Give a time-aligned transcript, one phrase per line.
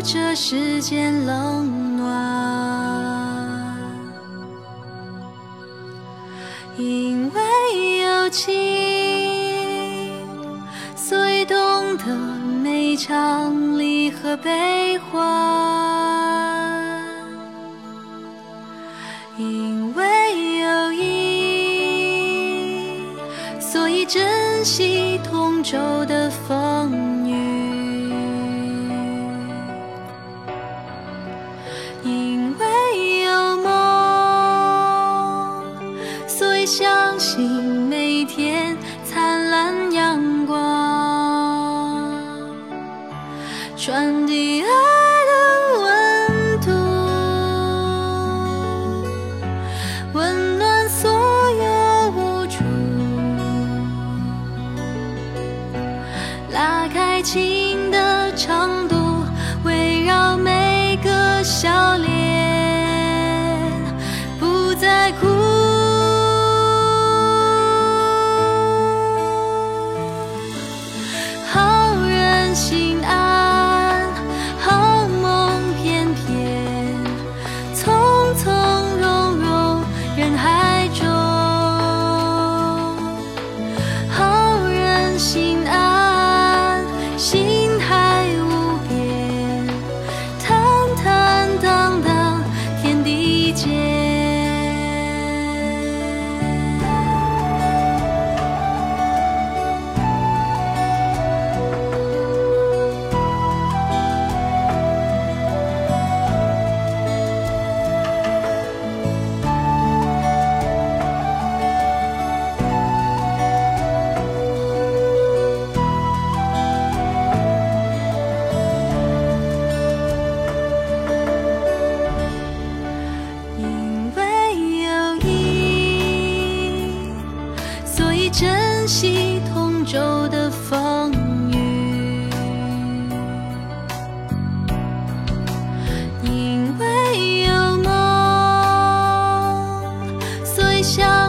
[0.00, 2.08] 这世间冷暖，
[6.76, 8.54] 因为有情，
[10.96, 11.56] 所以懂
[11.98, 12.16] 得
[12.62, 15.20] 每一场离合悲欢，
[19.36, 20.04] 因为
[20.60, 22.22] 有意，
[23.60, 25.76] 所以珍惜同舟
[26.06, 27.27] 的风
[43.88, 45.32] 传递爱的
[45.80, 46.68] 温度，
[50.12, 51.10] 温暖所
[51.52, 52.58] 有无助，
[56.52, 59.24] 拉开情的长度，
[59.64, 62.17] 围绕每个笑脸，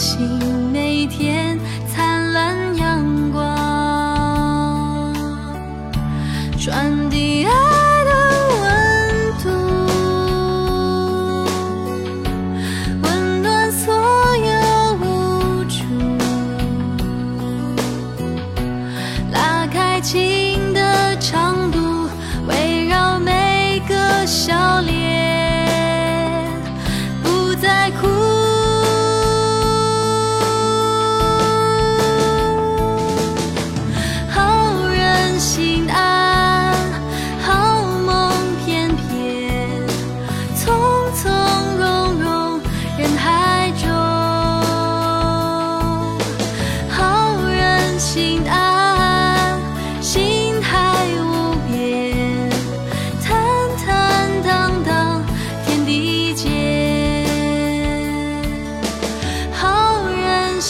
[0.00, 0.18] 心
[0.72, 1.39] 每天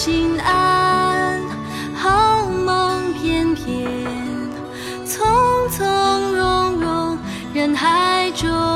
[0.03, 1.39] 心安，
[1.95, 3.87] 好梦翩翩，
[5.05, 5.27] 从
[5.69, 7.19] 从容容
[7.53, 8.70] 人海中。